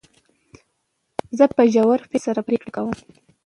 [1.37, 2.97] زه په ژور فکر سره پرېکړي کوم.